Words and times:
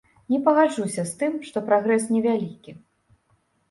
Не 0.35 0.37
пагаджуся 0.47 1.05
з 1.11 1.21
тым, 1.21 1.37
што 1.51 1.65
прагрэс 1.71 2.11
невялікі. 2.17 2.71